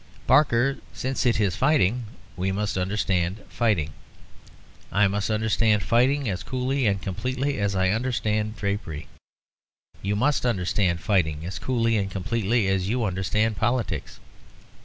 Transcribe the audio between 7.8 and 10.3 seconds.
understand drapery; you